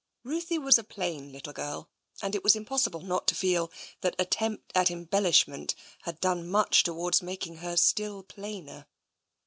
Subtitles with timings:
[0.23, 1.87] Ruthie was a plain little girl,
[2.23, 7.21] and it was impossible not to feel that attempt at embellishment had done much towards
[7.21, 8.87] making her still plainer.